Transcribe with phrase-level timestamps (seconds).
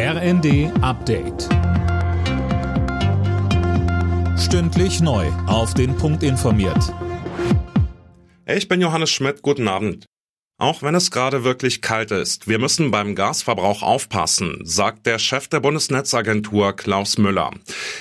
[0.00, 1.48] RND Update.
[4.38, 5.26] Stündlich neu.
[5.48, 6.94] Auf den Punkt informiert.
[8.46, 9.42] Ich bin Johannes Schmidt.
[9.42, 10.06] Guten Abend.
[10.56, 15.48] Auch wenn es gerade wirklich kalt ist, wir müssen beim Gasverbrauch aufpassen, sagt der Chef
[15.48, 17.50] der Bundesnetzagentur Klaus Müller.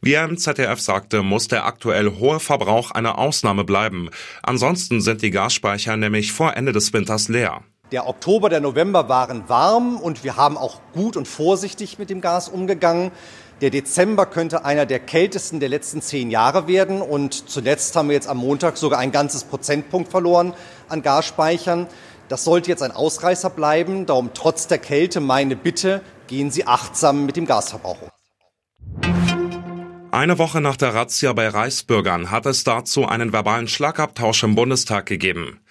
[0.00, 4.08] Wie er im ZDF sagte, muss der aktuell hohe Verbrauch eine Ausnahme bleiben.
[4.42, 7.62] Ansonsten sind die Gasspeicher nämlich vor Ende des Winters leer.
[7.92, 12.22] Der Oktober, der November waren warm und wir haben auch gut und vorsichtig mit dem
[12.22, 13.12] Gas umgegangen.
[13.60, 17.02] Der Dezember könnte einer der kältesten der letzten zehn Jahre werden.
[17.02, 20.54] Und zuletzt haben wir jetzt am Montag sogar ein ganzes Prozentpunkt verloren
[20.88, 21.86] an Gasspeichern.
[22.30, 24.06] Das sollte jetzt ein Ausreißer bleiben.
[24.06, 28.08] Darum trotz der Kälte meine Bitte, gehen Sie achtsam mit dem Gasverbrauch um.
[30.12, 35.04] Eine Woche nach der Razzia bei Reichsbürgern hat es dazu einen verbalen Schlagabtausch im Bundestag
[35.04, 35.61] gegeben.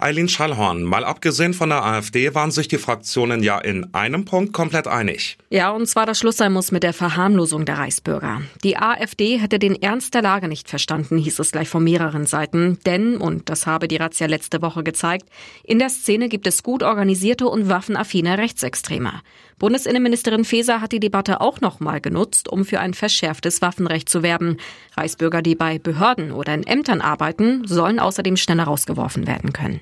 [0.00, 4.52] Eileen Schallhorn, mal abgesehen von der AfD waren sich die Fraktionen ja in einem Punkt
[4.52, 5.38] komplett einig.
[5.50, 8.42] Ja, und zwar, dass Schluss sein muss mit der Verharmlosung der Reichsbürger.
[8.62, 12.78] Die AfD hätte den Ernst der Lage nicht verstanden, hieß es gleich von mehreren Seiten.
[12.86, 15.28] Denn, und das habe die Razzia letzte Woche gezeigt,
[15.64, 19.14] in der Szene gibt es gut organisierte und waffenaffine Rechtsextreme.
[19.58, 24.58] Bundesinnenministerin Faeser hat die Debatte auch nochmal genutzt, um für ein verschärftes Waffenrecht zu werben.
[24.96, 29.80] Reichsbürger, die bei Behörden oder in Ämtern arbeiten, sollen außerdem schneller rausgeworfen werden können.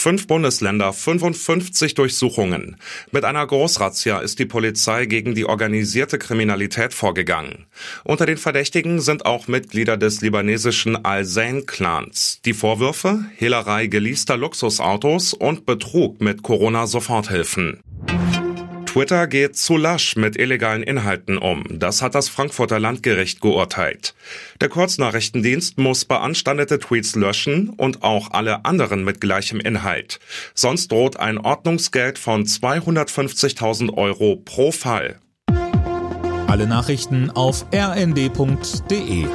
[0.00, 2.76] Fünf Bundesländer, 55 Durchsuchungen.
[3.12, 7.66] Mit einer Großrazzia ist die Polizei gegen die organisierte Kriminalität vorgegangen.
[8.02, 12.40] Unter den Verdächtigen sind auch Mitglieder des libanesischen Al-Zain-Clans.
[12.46, 13.26] Die Vorwürfe?
[13.36, 17.82] Hehlerei geleaster Luxusautos und Betrug mit Corona-Soforthilfen.
[18.92, 21.62] Twitter geht zu lasch mit illegalen Inhalten um.
[21.70, 24.16] Das hat das Frankfurter Landgericht geurteilt.
[24.60, 30.18] Der Kurznachrichtendienst muss beanstandete Tweets löschen und auch alle anderen mit gleichem Inhalt.
[30.54, 35.20] Sonst droht ein Ordnungsgeld von 250.000 Euro pro Fall.
[36.48, 39.26] Alle Nachrichten auf rnd.de